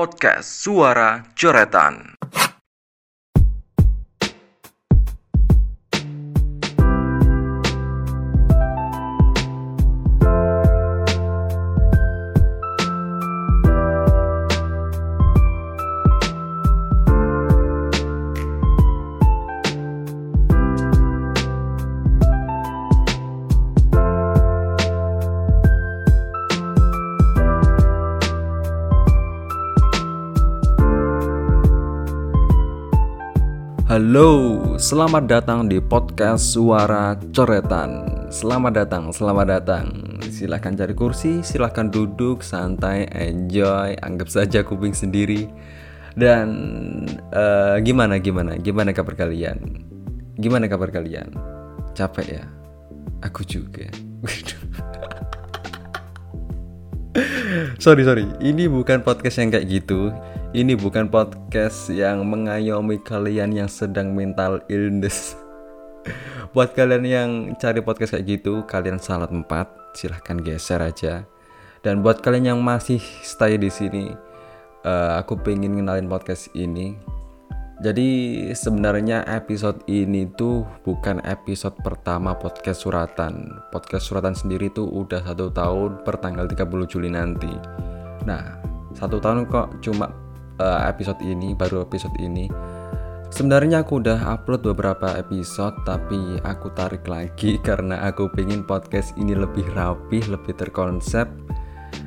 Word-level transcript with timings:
Podcast 0.00 0.48
Suara 0.64 1.20
Coretan. 1.36 2.19
Halo, 33.90 34.78
selamat 34.78 35.26
datang 35.26 35.66
di 35.66 35.82
podcast 35.82 36.54
Suara 36.54 37.18
Coretan. 37.34 38.22
Selamat 38.30 38.78
datang, 38.78 39.10
selamat 39.10 39.46
datang. 39.50 39.90
Silahkan 40.30 40.78
cari 40.78 40.94
kursi, 40.94 41.42
silahkan 41.42 41.90
duduk, 41.90 42.38
santai, 42.38 43.10
enjoy, 43.10 43.98
anggap 43.98 44.30
saja 44.30 44.62
kuping 44.62 44.94
sendiri. 44.94 45.50
Dan 46.14 46.46
eh, 47.34 47.82
gimana, 47.82 48.22
gimana, 48.22 48.54
gimana 48.62 48.94
kabar 48.94 49.18
kalian? 49.18 49.58
Gimana 50.38 50.70
kabar 50.70 50.94
kalian? 50.94 51.34
Capek 51.90 52.38
ya? 52.38 52.46
Aku 53.26 53.42
juga. 53.42 53.90
sorry 57.82 58.06
sorry, 58.06 58.30
ini 58.38 58.70
bukan 58.70 59.02
podcast 59.02 59.42
yang 59.42 59.50
kayak 59.50 59.66
gitu. 59.66 60.14
Ini 60.50 60.74
bukan 60.74 61.06
podcast 61.06 61.94
yang 61.94 62.26
mengayomi 62.26 62.98
kalian 63.06 63.54
yang 63.54 63.70
sedang 63.70 64.10
mental 64.18 64.58
illness. 64.66 65.38
Buat 66.58 66.74
kalian 66.74 67.06
yang 67.06 67.30
cari 67.54 67.78
podcast 67.78 68.18
kayak 68.18 68.26
gitu, 68.26 68.66
kalian 68.66 68.98
salah 68.98 69.30
tempat, 69.30 69.70
silahkan 69.94 70.42
geser 70.42 70.82
aja. 70.82 71.22
Dan 71.86 72.02
buat 72.02 72.18
kalian 72.18 72.50
yang 72.50 72.60
masih 72.66 72.98
stay 73.22 73.62
di 73.62 73.70
sini, 73.70 74.10
eh, 74.82 75.12
aku 75.22 75.38
pengen 75.38 75.78
ngenalin 75.78 76.10
podcast 76.10 76.50
ini. 76.58 76.98
Jadi 77.78 78.10
sebenarnya 78.50 79.22
episode 79.30 79.86
ini 79.86 80.34
tuh 80.34 80.66
bukan 80.82 81.22
episode 81.30 81.78
pertama 81.78 82.34
podcast 82.34 82.82
suratan. 82.82 83.54
Podcast 83.70 84.10
suratan 84.10 84.34
sendiri 84.34 84.66
tuh 84.74 84.90
udah 84.90 85.22
satu 85.22 85.54
tahun 85.54 86.02
per 86.02 86.18
tanggal 86.18 86.50
30 86.50 86.90
Juli 86.90 87.06
nanti. 87.06 87.54
Nah, 88.26 88.58
satu 88.98 89.22
tahun 89.22 89.46
kok 89.46 89.78
cuma 89.86 90.10
uh, 90.60 90.84
episode 90.84 91.18
ini 91.24 91.56
baru 91.56 91.88
episode 91.88 92.14
ini. 92.20 92.46
Sebenarnya 93.30 93.86
aku 93.86 94.02
udah 94.02 94.20
upload 94.26 94.66
beberapa 94.66 95.14
episode 95.14 95.72
tapi 95.86 96.42
aku 96.44 96.68
tarik 96.76 97.06
lagi 97.08 97.56
karena 97.66 98.04
aku 98.04 98.28
pengen 98.36 98.68
podcast 98.68 99.16
ini 99.16 99.32
lebih 99.32 99.64
rapih 99.72 100.22
lebih 100.28 100.54
terkonsep. 100.54 101.26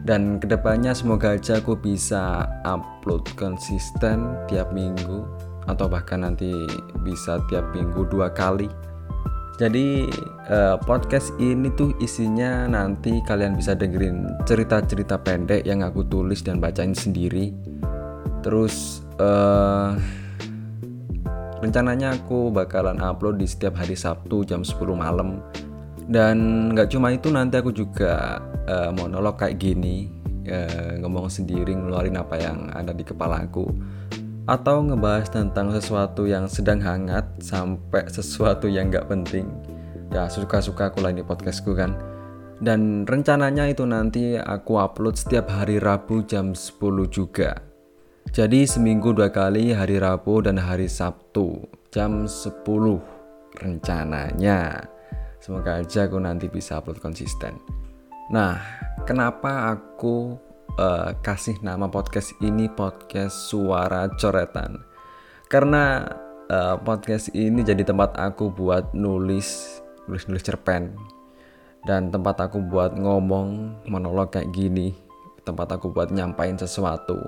Dan 0.00 0.40
ke 0.40 0.48
depannya 0.48 0.96
semoga 0.96 1.36
aja 1.36 1.60
aku 1.60 1.76
bisa 1.76 2.48
upload 2.64 3.24
konsisten 3.36 4.32
tiap 4.48 4.72
minggu 4.72 5.24
atau 5.68 5.86
bahkan 5.92 6.24
nanti 6.24 6.50
bisa 7.04 7.40
tiap 7.52 7.68
minggu 7.76 8.08
dua 8.08 8.32
kali. 8.32 8.66
Jadi 9.60 10.08
uh, 10.48 10.80
podcast 10.80 11.36
ini 11.36 11.68
tuh 11.76 11.92
isinya 12.00 12.64
nanti 12.64 13.20
kalian 13.28 13.60
bisa 13.60 13.76
dengerin 13.76 14.24
cerita-cerita 14.48 15.20
pendek 15.20 15.68
yang 15.68 15.84
aku 15.84 16.00
tulis 16.08 16.40
dan 16.40 16.64
bacain 16.64 16.96
sendiri 16.96 17.52
terus 18.40 19.04
uh, 19.20 19.96
rencananya 21.60 22.16
aku 22.16 22.48
bakalan 22.48 22.98
upload 23.04 23.36
di 23.36 23.46
setiap 23.46 23.76
hari 23.76 23.94
Sabtu 23.94 24.42
jam 24.48 24.64
10 24.64 24.80
malam. 24.96 25.44
Dan 26.10 26.68
nggak 26.74 26.90
cuma 26.90 27.14
itu 27.14 27.30
nanti 27.30 27.60
aku 27.60 27.70
juga 27.70 28.42
uh, 28.66 28.90
monolog 28.90 29.38
kayak 29.38 29.62
gini 29.62 30.10
uh, 30.50 30.98
ngomong 30.98 31.30
sendiri 31.30 31.70
ngeluarin 31.70 32.18
apa 32.18 32.34
yang 32.40 32.66
ada 32.74 32.90
di 32.90 33.06
kepala 33.06 33.46
aku. 33.46 33.68
Atau 34.50 34.82
ngebahas 34.82 35.30
tentang 35.30 35.70
sesuatu 35.70 36.26
yang 36.26 36.50
sedang 36.50 36.82
hangat 36.82 37.22
sampai 37.38 38.10
sesuatu 38.10 38.66
yang 38.66 38.90
nggak 38.90 39.06
penting. 39.06 39.46
Ya 40.10 40.26
suka-suka 40.26 40.90
aku 40.90 41.06
lah 41.06 41.14
ini 41.14 41.22
podcastku 41.22 41.76
kan. 41.78 41.94
Dan 42.58 43.06
rencananya 43.06 43.70
itu 43.70 43.86
nanti 43.86 44.34
aku 44.36 44.76
upload 44.76 45.16
setiap 45.16 45.48
hari 45.48 45.78
Rabu 45.78 46.26
jam 46.26 46.52
10 46.52 46.82
juga 47.08 47.69
jadi 48.30 48.62
seminggu 48.62 49.10
dua 49.10 49.26
kali 49.34 49.74
hari 49.74 49.98
Rabu 49.98 50.38
dan 50.38 50.54
hari 50.54 50.86
Sabtu 50.86 51.66
jam 51.90 52.30
10 52.30 52.62
rencananya. 53.58 54.86
Semoga 55.42 55.82
aja 55.82 56.06
aku 56.06 56.22
nanti 56.22 56.46
bisa 56.46 56.78
upload 56.78 57.02
konsisten. 57.02 57.58
Nah, 58.30 58.54
kenapa 59.02 59.74
aku 59.74 60.38
uh, 60.78 61.10
kasih 61.26 61.58
nama 61.58 61.90
podcast 61.90 62.30
ini 62.38 62.70
podcast 62.70 63.50
suara 63.50 64.06
coretan? 64.14 64.78
Karena 65.50 66.06
uh, 66.46 66.78
podcast 66.78 67.34
ini 67.34 67.66
jadi 67.66 67.82
tempat 67.82 68.14
aku 68.14 68.54
buat 68.54 68.94
nulis 68.94 69.82
nulis-nulis 70.06 70.46
cerpen 70.46 70.94
dan 71.82 72.14
tempat 72.14 72.46
aku 72.46 72.62
buat 72.62 72.94
ngomong 72.94 73.74
monolog 73.90 74.30
kayak 74.30 74.54
gini 74.54 74.94
tempat 75.42 75.74
aku 75.74 75.90
buat 75.90 76.14
nyampain 76.14 76.54
sesuatu 76.54 77.18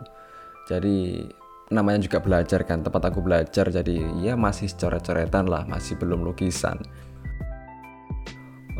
jadi 0.69 1.27
namanya 1.73 2.05
juga 2.05 2.21
belajar 2.21 2.62
kan 2.69 2.84
tempat 2.84 3.09
aku 3.09 3.25
belajar 3.25 3.73
jadi 3.73 3.97
ya 4.21 4.37
masih 4.37 4.69
coret-coretan 4.77 5.49
lah 5.49 5.65
masih 5.65 5.97
belum 5.97 6.23
lukisan. 6.27 6.77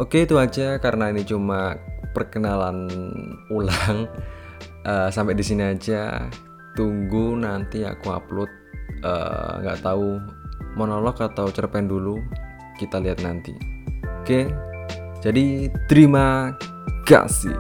Oke 0.01 0.25
itu 0.25 0.41
aja 0.41 0.81
karena 0.81 1.13
ini 1.13 1.25
cuma 1.25 1.77
perkenalan 2.17 2.89
ulang. 3.53 4.09
Uh, 4.83 5.09
sampai 5.15 5.37
di 5.37 5.45
sini 5.45 5.73
aja. 5.73 6.29
Tunggu 6.73 7.37
nanti 7.37 7.85
aku 7.85 8.09
upload 8.09 8.49
eh, 9.05 9.53
nggak 9.61 9.77
uh, 9.77 9.83
tahu 9.85 10.17
monolog 10.73 11.21
atau 11.21 11.53
cerpen 11.53 11.85
dulu 11.85 12.17
kita 12.81 12.97
lihat 12.97 13.21
nanti. 13.21 13.53
Oke 14.25 14.49
jadi 15.23 15.71
terima 15.87 16.51
kasih 17.07 17.55